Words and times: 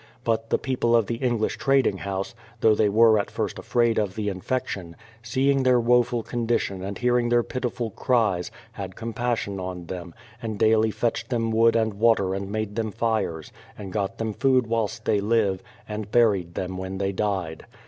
But 0.23 0.49
the 0.49 0.57
people 0.57 0.95
of 0.95 1.05
the 1.05 1.17
English 1.17 1.57
trading 1.59 1.99
house, 1.99 2.33
though 2.61 2.73
they 2.73 2.89
were 2.89 3.19
at 3.19 3.29
first 3.29 3.59
afraid 3.59 3.99
of 3.99 4.15
the 4.15 4.29
infection, 4.29 4.95
seeing 5.21 5.61
their 5.61 5.79
woful 5.79 6.23
condition 6.23 6.81
and 6.81 6.97
hearing 6.97 7.29
their 7.29 7.43
pitiful 7.43 7.91
cries, 7.91 8.49
had 8.71 8.95
compassion 8.95 9.59
on 9.59 9.85
them, 9.85 10.15
and 10.41 10.57
daily 10.57 10.89
fetched 10.89 11.29
them 11.29 11.51
wood 11.51 11.75
and 11.75 11.93
water 11.93 12.33
and 12.33 12.49
made 12.51 12.75
them 12.77 12.91
fires, 12.91 13.51
and 13.77 13.93
got 13.93 14.17
them 14.17 14.33
food 14.33 14.65
whilst 14.65 15.05
they 15.05 15.21
lived, 15.21 15.61
and 15.87 16.09
buried 16.09 16.55
them 16.55 16.79
when 16.79 16.97
they 16.97 17.11
died. 17.11 17.67